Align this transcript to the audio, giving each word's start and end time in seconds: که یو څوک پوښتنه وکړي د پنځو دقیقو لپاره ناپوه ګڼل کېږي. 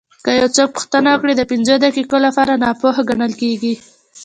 که 0.25 0.31
یو 0.39 0.47
څوک 0.55 0.69
پوښتنه 0.75 1.07
وکړي 1.11 1.33
د 1.37 1.41
پنځو 1.51 1.75
دقیقو 1.85 2.17
لپاره 2.25 2.59
ناپوه 2.63 2.97
ګڼل 3.09 3.33
کېږي. 3.41 3.73